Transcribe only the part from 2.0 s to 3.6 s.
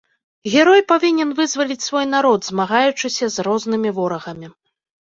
народ, змагаючыся з